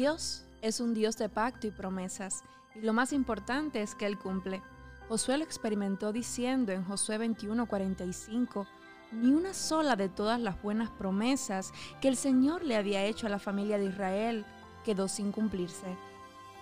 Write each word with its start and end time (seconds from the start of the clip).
Dios 0.00 0.46
es 0.62 0.80
un 0.80 0.94
Dios 0.94 1.18
de 1.18 1.28
pacto 1.28 1.66
y 1.66 1.70
promesas, 1.70 2.42
y 2.74 2.80
lo 2.80 2.94
más 2.94 3.12
importante 3.12 3.82
es 3.82 3.94
que 3.94 4.06
Él 4.06 4.18
cumple. 4.18 4.62
Josué 5.10 5.36
lo 5.36 5.44
experimentó 5.44 6.10
diciendo 6.10 6.72
en 6.72 6.84
Josué 6.84 7.18
21:45, 7.18 8.66
ni 9.12 9.30
una 9.34 9.52
sola 9.52 9.96
de 9.96 10.08
todas 10.08 10.40
las 10.40 10.62
buenas 10.62 10.88
promesas 10.88 11.74
que 12.00 12.08
el 12.08 12.16
Señor 12.16 12.64
le 12.64 12.76
había 12.76 13.04
hecho 13.04 13.26
a 13.26 13.30
la 13.30 13.38
familia 13.38 13.76
de 13.76 13.84
Israel 13.84 14.46
quedó 14.86 15.06
sin 15.06 15.32
cumplirse. 15.32 15.94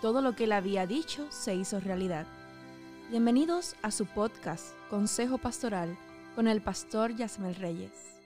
Todo 0.02 0.20
lo 0.20 0.34
que 0.34 0.42
él 0.42 0.50
había 0.50 0.88
dicho 0.88 1.24
se 1.30 1.54
hizo 1.54 1.78
realidad. 1.78 2.26
Bienvenidos 3.08 3.76
a 3.82 3.92
su 3.92 4.06
podcast, 4.06 4.74
Consejo 4.90 5.38
Pastoral, 5.38 5.96
con 6.34 6.48
el 6.48 6.60
pastor 6.60 7.14
Yasmel 7.14 7.54
Reyes. 7.54 8.17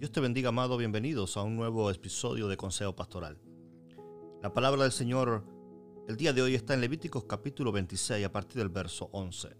Dios 0.00 0.12
te 0.12 0.20
bendiga, 0.20 0.48
amado. 0.48 0.78
Bienvenidos 0.78 1.36
a 1.36 1.42
un 1.42 1.56
nuevo 1.56 1.90
episodio 1.90 2.48
de 2.48 2.56
Consejo 2.56 2.96
Pastoral. 2.96 3.38
La 4.42 4.50
palabra 4.50 4.84
del 4.84 4.92
Señor 4.92 5.44
el 6.08 6.16
día 6.16 6.32
de 6.32 6.40
hoy 6.40 6.54
está 6.54 6.72
en 6.72 6.80
Levíticos 6.80 7.24
capítulo 7.24 7.70
26 7.70 8.24
a 8.24 8.32
partir 8.32 8.62
del 8.62 8.70
verso 8.70 9.10
11. 9.12 9.50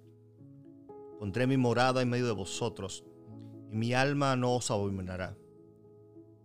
Pondré 1.18 1.46
mi 1.46 1.58
morada 1.58 2.00
en 2.00 2.08
medio 2.08 2.24
de 2.24 2.32
vosotros, 2.32 3.04
y 3.70 3.76
mi 3.76 3.92
alma 3.92 4.34
no 4.34 4.54
os 4.54 4.70
abominará. 4.70 5.36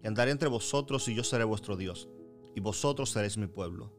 Y 0.04 0.08
andaré 0.08 0.32
entre 0.32 0.50
vosotros, 0.50 1.08
y 1.08 1.16
yo 1.16 1.24
seré 1.24 1.46
vuestro 1.46 1.78
Dios, 1.78 2.10
y 2.54 2.60
vosotros 2.60 3.12
seréis 3.12 3.38
mi 3.38 3.48
pueblo. 3.48 3.94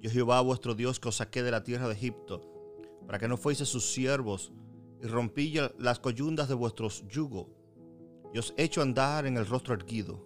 Yo 0.00 0.08
Jehová 0.08 0.40
vuestro 0.40 0.76
Dios 0.76 1.00
que 1.00 1.08
os 1.08 1.16
saqué 1.16 1.42
de 1.42 1.50
la 1.50 1.64
tierra 1.64 1.88
de 1.88 1.94
Egipto, 1.94 2.48
para 3.08 3.18
que 3.18 3.26
no 3.26 3.36
fueseis 3.36 3.68
sus 3.68 3.92
siervos, 3.92 4.52
y 5.02 5.08
rompí 5.08 5.52
las 5.80 5.98
coyundas 5.98 6.48
de 6.48 6.54
vuestros 6.54 7.04
yugos 7.08 7.48
y 8.36 8.38
os 8.38 8.52
hecho 8.58 8.82
andar 8.82 9.24
en 9.24 9.38
el 9.38 9.46
rostro 9.46 9.72
erguido, 9.72 10.22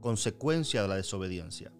consecuencia 0.00 0.82
de 0.82 0.88
la 0.88 0.96
desobediencia. 0.96 1.72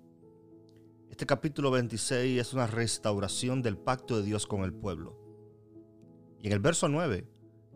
Este 1.10 1.26
capítulo 1.26 1.72
26 1.72 2.40
es 2.40 2.52
una 2.54 2.68
restauración 2.68 3.60
del 3.60 3.76
pacto 3.76 4.16
de 4.16 4.22
Dios 4.22 4.46
con 4.46 4.62
el 4.62 4.72
pueblo. 4.72 5.18
Y 6.40 6.46
en 6.46 6.52
el 6.52 6.60
verso 6.60 6.88
9 6.88 7.26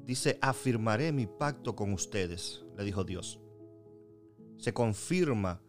dice, 0.04 0.38
afirmaré 0.40 1.10
mi 1.10 1.26
pacto 1.26 1.74
con 1.74 1.92
ustedes, 1.92 2.64
le 2.76 2.84
dijo 2.84 3.02
Dios. 3.02 3.40
Se 4.58 4.72
confirma 4.72 5.60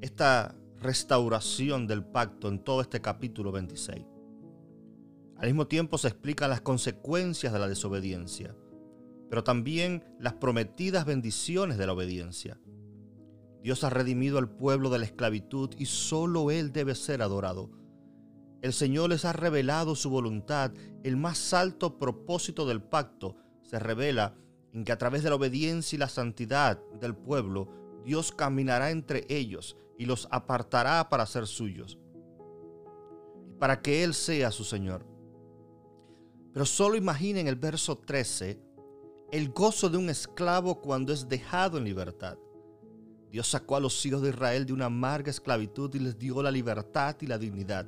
esta 0.00 0.54
restauración 0.76 1.88
del 1.88 2.04
pacto 2.04 2.46
en 2.46 2.62
todo 2.62 2.82
este 2.82 3.00
capítulo 3.00 3.50
26. 3.50 4.06
Al 5.38 5.46
mismo 5.48 5.66
tiempo 5.66 5.98
se 5.98 6.06
explican 6.06 6.50
las 6.50 6.60
consecuencias 6.60 7.52
de 7.52 7.58
la 7.58 7.66
desobediencia 7.66 8.54
pero 9.30 9.44
también 9.44 10.04
las 10.18 10.34
prometidas 10.34 11.04
bendiciones 11.04 11.78
de 11.78 11.86
la 11.86 11.92
obediencia. 11.92 12.58
Dios 13.62 13.84
ha 13.84 13.90
redimido 13.90 14.38
al 14.38 14.48
pueblo 14.48 14.90
de 14.90 14.98
la 14.98 15.04
esclavitud 15.04 15.70
y 15.78 15.86
solo 15.86 16.50
Él 16.50 16.72
debe 16.72 16.94
ser 16.94 17.22
adorado. 17.22 17.70
El 18.62 18.72
Señor 18.72 19.10
les 19.10 19.24
ha 19.24 19.32
revelado 19.32 19.94
su 19.94 20.10
voluntad. 20.10 20.72
El 21.04 21.16
más 21.16 21.52
alto 21.52 21.98
propósito 21.98 22.66
del 22.66 22.82
pacto 22.82 23.36
se 23.62 23.78
revela 23.78 24.34
en 24.72 24.84
que 24.84 24.92
a 24.92 24.98
través 24.98 25.22
de 25.22 25.30
la 25.30 25.36
obediencia 25.36 25.96
y 25.96 25.98
la 25.98 26.08
santidad 26.08 26.80
del 27.00 27.14
pueblo, 27.14 27.68
Dios 28.04 28.32
caminará 28.32 28.90
entre 28.90 29.26
ellos 29.28 29.76
y 29.98 30.06
los 30.06 30.28
apartará 30.30 31.08
para 31.08 31.26
ser 31.26 31.46
suyos, 31.46 31.98
para 33.58 33.82
que 33.82 34.04
Él 34.04 34.14
sea 34.14 34.50
su 34.50 34.64
Señor. 34.64 35.06
Pero 36.52 36.64
solo 36.64 36.96
imaginen 36.96 37.48
el 37.48 37.56
verso 37.56 37.98
13 37.98 38.67
el 39.30 39.50
gozo 39.50 39.90
de 39.90 39.98
un 39.98 40.08
esclavo 40.08 40.80
cuando 40.80 41.12
es 41.12 41.28
dejado 41.28 41.76
en 41.76 41.84
libertad. 41.84 42.38
Dios 43.30 43.46
sacó 43.48 43.76
a 43.76 43.80
los 43.80 44.04
hijos 44.06 44.22
de 44.22 44.30
Israel 44.30 44.64
de 44.64 44.72
una 44.72 44.86
amarga 44.86 45.30
esclavitud 45.30 45.94
y 45.94 45.98
les 45.98 46.18
dio 46.18 46.42
la 46.42 46.50
libertad 46.50 47.14
y 47.20 47.26
la 47.26 47.36
dignidad. 47.36 47.86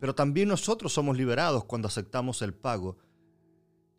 Pero 0.00 0.14
también 0.14 0.48
nosotros 0.48 0.92
somos 0.92 1.16
liberados 1.16 1.64
cuando 1.64 1.86
aceptamos 1.86 2.42
el 2.42 2.52
pago 2.52 2.98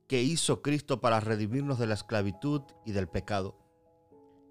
que 0.07 0.21
hizo 0.21 0.61
Cristo 0.61 0.99
para 0.99 1.21
redimirnos 1.21 1.79
de 1.79 1.87
la 1.87 1.93
esclavitud 1.93 2.63
y 2.85 2.91
del 2.91 3.07
pecado. 3.07 3.57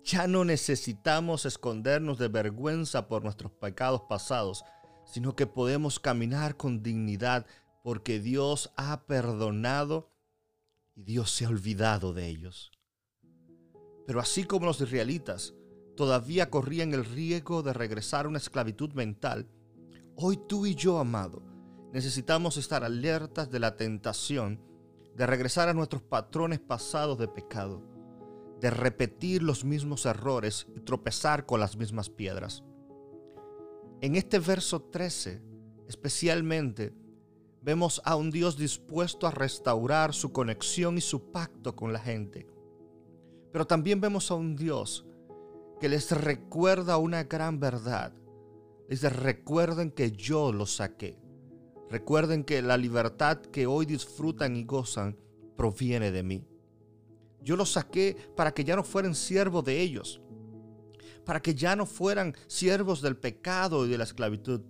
Ya 0.04 0.26
no 0.26 0.44
necesitamos 0.44 1.44
escondernos 1.44 2.16
de 2.19 2.28
vergüenza 2.28 3.09
por 3.09 3.25
nuestros 3.25 3.53
pecados 3.53 4.03
pasados, 4.09 4.64
sino 5.04 5.37
que 5.37 5.47
podemos 5.47 6.00
caminar 6.00 6.56
con 6.56 6.82
dignidad 6.82 7.44
porque 7.82 8.20
Dios 8.20 8.72
ha 8.76 9.04
perdonado 9.04 10.10
y 10.98 11.04
Dios 11.04 11.31
se 11.31 11.44
ha 11.44 11.48
olvidado 11.48 12.12
de 12.12 12.26
ellos. 12.26 12.72
Pero 14.04 14.19
así 14.19 14.42
como 14.42 14.66
los 14.66 14.81
israelitas 14.81 15.54
todavía 15.97 16.50
corrían 16.50 16.92
el 16.92 17.04
riesgo 17.04 17.62
de 17.62 17.72
regresar 17.72 18.26
a 18.26 18.28
una 18.28 18.38
esclavitud 18.38 18.92
mental, 18.94 19.48
hoy 20.16 20.41
tú 20.48 20.66
y 20.66 20.75
yo, 20.75 20.98
amado, 20.98 21.41
necesitamos 21.92 22.56
estar 22.56 22.82
alertas 22.82 23.48
de 23.48 23.60
la 23.60 23.76
tentación 23.76 24.60
de 25.14 25.26
regresar 25.26 25.69
a 25.69 25.75
nuestros 25.75 26.03
patrones 26.03 26.58
pasados 26.58 27.16
de 27.16 27.28
pecado, 27.28 27.81
de 28.60 28.70
repetir 28.70 29.44
los 29.44 29.64
mismos 29.64 30.04
errores 30.04 30.66
y 30.75 30.81
tropezar 30.81 31.47
con 31.47 31.60
las 31.60 31.76
mismas 31.76 32.10
piedras. 32.10 32.64
En 34.00 34.16
este 34.16 34.41
verso 34.41 34.82
13, 34.82 35.42
especialmente, 35.87 36.92
vemos 37.69 38.01
a 38.06 38.17
un 38.17 38.31
Dios 38.31 38.56
dispuesto 38.56 39.27
a 39.27 39.31
restaurar 39.31 40.15
su 40.15 40.33
conexión 40.33 40.97
y 40.97 41.03
su 41.03 41.31
pacto 41.31 41.77
con 41.77 41.93
la 41.93 41.99
gente. 41.99 42.47
Pero 43.53 43.67
también 43.67 44.01
vemos 44.01 44.31
a 44.31 44.37
un 44.37 44.56
Dios 44.56 45.05
que 45.79 45.91
les 45.91 46.11
recuerda 46.12 46.97
una 46.97 47.25
gran 47.25 47.61
verdad. 47.61 48.15
Les 48.89 49.03
recuerden 49.15 49.91
que 49.91 50.12
yo 50.12 50.51
los 50.51 50.77
saqué. 50.77 51.19
Recuerden 51.91 52.43
que 52.43 52.62
la 52.62 52.79
libertad 52.79 53.37
que 53.37 53.67
hoy 53.67 53.85
disfrutan 53.85 54.56
y 54.56 54.65
gozan 54.65 55.19
proviene 55.55 56.11
de 56.11 56.23
mí. 56.23 56.49
Yo 57.43 57.55
los 57.55 57.73
saqué 57.73 58.17
para 58.35 58.55
que 58.55 58.65
ya 58.65 58.77
no 58.77 58.83
fueran 58.83 59.15
siervos 59.15 59.62
de 59.67 59.79
ellos, 59.83 60.23
para 61.27 61.43
que 61.43 61.55
ya 61.55 61.77
no 61.77 61.85
fueran 61.85 62.35
siervos 62.47 63.03
del 63.03 63.19
pecado 63.19 63.85
y 63.85 63.91
de 63.91 63.99
la 63.99 64.05
esclavitud, 64.05 64.62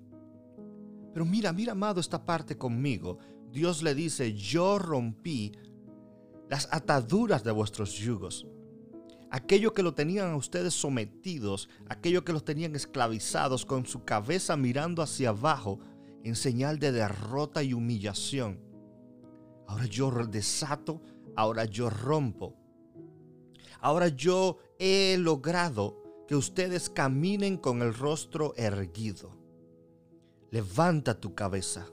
pero 1.13 1.25
mira, 1.25 1.53
mira, 1.53 1.73
amado, 1.73 2.01
esta 2.01 2.25
parte 2.25 2.57
conmigo. 2.57 3.19
Dios 3.51 3.83
le 3.83 3.95
dice, 3.95 4.35
yo 4.35 4.79
rompí 4.79 5.53
las 6.49 6.69
ataduras 6.73 7.45
de 7.45 7.53
vuestros 7.53 7.93
yugos. 7.95 8.47
Aquello 9.31 9.75
que 9.75 9.83
lo 9.83 9.95
tenían 9.95 10.31
a 10.31 10.37
ustedes 10.37 10.73
sometidos, 10.73 11.69
aquello 11.89 12.25
que 12.25 12.33
los 12.33 12.45
tenían 12.45 12.75
esclavizados 12.75 13.67
con 13.67 13.87
su 13.87 14.05
cabeza 14.05 14.57
mirando 14.57 15.03
hacia 15.03 15.31
abajo 15.31 15.81
en 16.25 16.35
señal 16.35 16.79
de 16.79 16.93
derrota 16.93 17.63
y 17.63 17.75
humillación. 17.75 18.61
Ahora 19.67 19.85
yo 19.85 20.11
desato, 20.27 21.03
ahora 21.37 21.67
yo 21.67 21.91
rompo. 21.91 22.57
Ahora 23.81 24.09
yo 24.09 24.59
he 24.79 25.17
logrado 25.19 26.03
que 26.27 26.35
ustedes 26.35 26.89
caminen 26.89 27.59
con 27.59 27.83
el 27.83 27.95
rostro 27.95 28.55
erguido. 28.57 29.38
Levanta 30.51 31.21
tu 31.21 31.35
cabeza. 31.35 31.87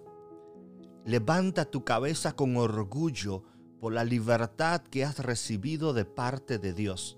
Levanta 1.03 1.65
tu 1.65 1.83
cabeza 1.83 2.35
con 2.35 2.55
orgullo 2.55 3.43
por 3.81 3.91
la 3.91 4.05
libertad 4.05 4.81
que 4.81 5.03
has 5.03 5.19
recibido 5.19 5.93
de 5.93 6.05
parte 6.05 6.57
de 6.57 6.73
Dios. 6.73 7.17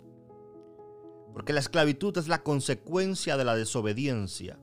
Porque 1.33 1.53
la 1.53 1.59
esclavitud 1.59 2.17
es 2.17 2.27
la 2.27 2.41
consecuencia 2.41 3.37
de 3.37 3.45
la 3.45 3.55
desobediencia. 3.55 4.59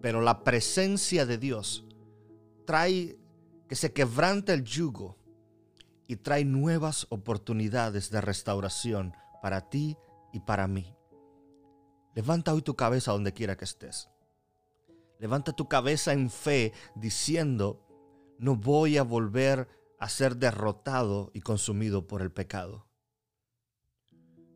Pero 0.00 0.20
la 0.20 0.44
presencia 0.44 1.26
de 1.26 1.38
Dios 1.38 1.84
trae 2.64 3.18
que 3.68 3.74
se 3.74 3.92
quebrante 3.92 4.52
el 4.52 4.62
yugo 4.62 5.18
y 6.06 6.16
trae 6.16 6.44
nuevas 6.44 7.08
oportunidades 7.10 8.10
de 8.10 8.20
restauración 8.20 9.12
para 9.42 9.68
ti 9.68 9.96
y 10.32 10.38
para 10.38 10.68
mí. 10.68 10.94
Levanta 12.14 12.54
hoy 12.54 12.62
tu 12.62 12.76
cabeza 12.76 13.10
donde 13.10 13.32
quiera 13.32 13.56
que 13.56 13.64
estés. 13.64 14.08
Levanta 15.18 15.52
tu 15.52 15.68
cabeza 15.68 16.12
en 16.12 16.30
fe 16.30 16.72
diciendo, 16.94 17.82
no 18.38 18.56
voy 18.56 18.98
a 18.98 19.02
volver 19.02 19.68
a 19.98 20.08
ser 20.08 20.36
derrotado 20.36 21.30
y 21.32 21.40
consumido 21.40 22.06
por 22.06 22.20
el 22.20 22.30
pecado. 22.30 22.86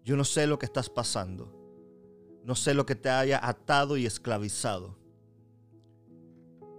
Yo 0.04 0.16
no 0.16 0.24
sé 0.24 0.46
lo 0.46 0.58
que 0.58 0.66
estás 0.66 0.90
pasando. 0.90 1.56
No 2.44 2.54
sé 2.54 2.74
lo 2.74 2.86
que 2.86 2.94
te 2.94 3.10
haya 3.10 3.40
atado 3.42 3.96
y 3.96 4.06
esclavizado. 4.06 4.98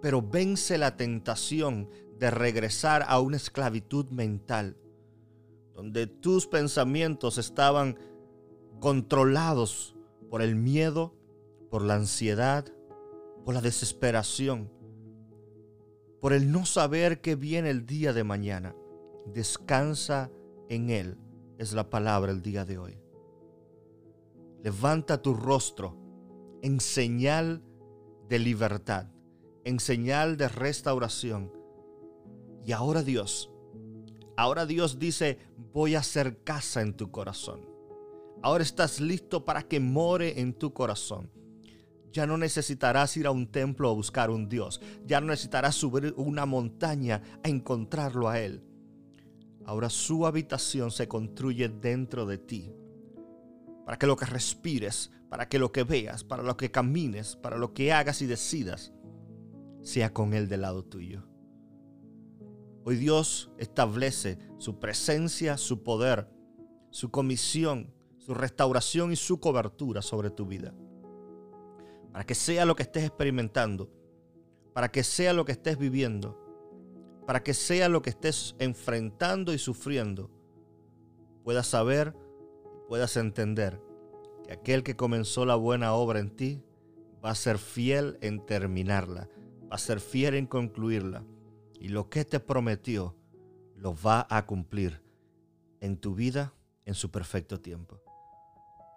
Pero 0.02 0.22
vence 0.22 0.78
la 0.78 0.98
tentación 0.98 1.90
de 2.18 2.32
regresar 2.32 3.06
a 3.08 3.20
una 3.20 3.38
esclavitud 3.38 4.10
mental, 4.10 4.78
donde 5.74 6.08
tus 6.08 6.48
pensamientos 6.48 7.38
estaban 7.38 7.98
controlados 8.80 9.96
por 10.30 10.42
el 10.42 10.56
miedo, 10.56 11.16
por 11.70 11.84
la 11.84 11.96
ansiedad, 11.96 12.66
por 13.46 13.54
la 13.54 13.62
desesperación, 13.62 14.70
por 16.20 16.34
el 16.34 16.52
no 16.52 16.66
saber 16.66 17.22
que 17.22 17.36
viene 17.36 17.70
el 17.70 17.86
día 17.86 18.14
de 18.14 18.24
mañana. 18.24 18.76
Descansa 19.26 20.32
en 20.70 20.90
Él, 20.90 21.18
es 21.58 21.74
la 21.74 21.90
palabra 21.90 22.32
el 22.32 22.42
día 22.42 22.66
de 22.66 22.78
hoy. 22.78 22.98
levanta 24.64 25.22
tu 25.22 25.34
rostro 25.34 25.98
en 26.62 26.80
señal 26.80 27.64
de 28.30 28.38
libertad, 28.40 29.08
en 29.64 29.80
señal 29.80 30.38
de 30.38 30.48
restauración. 30.48 31.52
Y 32.64 32.72
ahora 32.72 33.02
Dios, 33.02 33.52
ahora 34.38 34.68
Dios 34.68 35.00
dice, 35.00 35.40
voy 35.74 35.96
a 35.96 36.00
hacer 36.00 36.44
casa 36.44 36.82
en 36.82 36.94
tu 36.94 37.10
corazón. 37.10 37.68
Ahora 38.44 38.64
estás 38.64 39.00
listo 39.00 39.46
para 39.46 39.64
que 39.64 39.80
more 39.80 40.40
en 40.40 40.54
tu 40.54 40.74
corazón. 40.74 41.32
Ya 42.12 42.28
no 42.28 42.38
necesitarás 42.38 43.16
ir 43.16 43.26
a 43.26 43.32
un 43.32 43.48
templo 43.48 43.90
a 43.90 43.94
buscar 43.94 44.30
un 44.30 44.50
Dios. 44.50 44.82
Ya 45.06 45.22
no 45.22 45.28
necesitarás 45.28 45.76
subir 45.76 46.14
una 46.18 46.46
montaña 46.46 47.22
a 47.44 47.48
encontrarlo 47.48 48.28
a 48.28 48.40
Él. 48.40 48.62
Ahora 49.66 49.90
su 49.90 50.26
habitación 50.26 50.92
se 50.92 51.08
construye 51.08 51.70
dentro 51.70 52.26
de 52.26 52.38
ti. 52.38 52.74
Para 53.86 53.98
que 53.98 54.08
lo 54.08 54.18
que 54.18 54.26
respires, 54.26 55.12
para 55.30 55.48
que 55.48 55.60
lo 55.60 55.72
que 55.72 55.84
veas, 55.84 56.24
para 56.24 56.44
lo 56.44 56.58
que 56.58 56.72
camines, 56.72 57.38
para 57.38 57.58
lo 57.58 57.74
que 57.74 57.94
hagas 57.94 58.22
y 58.22 58.26
decidas, 58.26 58.92
sea 59.82 60.14
con 60.14 60.34
Él 60.34 60.50
del 60.50 60.62
lado 60.62 60.84
tuyo. 60.84 61.24
Hoy 62.84 62.96
Dios 62.98 63.52
establece 63.58 64.38
su 64.58 64.80
presencia, 64.80 65.58
su 65.58 65.84
poder, 65.84 66.28
su 66.90 67.10
comisión, 67.10 67.94
su 68.18 68.34
restauración 68.34 69.12
y 69.12 69.16
su 69.16 69.40
cobertura 69.40 70.02
sobre 70.02 70.32
tu 70.32 70.46
vida 70.46 70.74
para 72.12 72.26
que 72.26 72.36
sea 72.36 72.66
lo 72.66 72.76
que 72.76 72.84
estés 72.84 73.04
experimentando, 73.04 73.90
para 74.74 74.92
que 74.92 75.04
sea 75.04 75.34
lo 75.34 75.46
que 75.46 75.54
estés 75.54 75.78
viviendo, 75.78 76.38
para 77.26 77.44
que 77.44 77.54
sea 77.54 77.90
lo 77.90 78.02
que 78.02 78.10
estés 78.10 78.56
enfrentando 78.60 79.54
y 79.54 79.58
sufriendo, 79.58 80.30
puedas 81.44 81.68
saber, 81.68 82.16
puedas 82.88 83.16
entender 83.18 83.82
que 84.44 84.54
aquel 84.54 84.84
que 84.84 84.96
comenzó 84.96 85.46
la 85.46 85.56
buena 85.56 85.94
obra 85.94 86.20
en 86.20 86.36
ti 86.36 86.62
va 87.24 87.32
a 87.32 87.36
ser 87.36 87.58
fiel 87.58 88.18
en 88.22 88.46
terminarla, 88.46 89.30
va 89.64 89.76
a 89.76 89.78
ser 89.78 90.00
fiel 90.00 90.36
en 90.36 90.48
concluirla, 90.48 91.24
y 91.80 91.90
lo 91.90 92.10
que 92.10 92.26
te 92.26 92.40
prometió 92.40 93.16
lo 93.76 93.96
va 93.96 94.28
a 94.30 94.46
cumplir 94.46 95.02
en 95.80 95.98
tu 95.98 96.14
vida 96.14 96.54
en 96.86 96.94
su 96.94 97.10
perfecto 97.10 97.60
tiempo. 97.60 98.00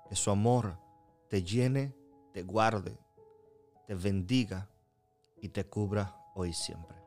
Que 0.08 0.16
su 0.16 0.30
amor 0.30 0.78
te 1.28 1.42
llene, 1.42 1.94
te 2.32 2.42
guarde, 2.42 2.98
te 3.86 3.94
bendiga 3.94 4.68
y 5.36 5.48
te 5.48 5.64
cubra 5.64 6.16
hoy 6.34 6.52
siempre. 6.52 7.03